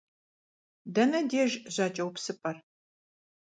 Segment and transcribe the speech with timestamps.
[0.93, 2.57] Дэнэ деж жьакӏэупсыпӏэр?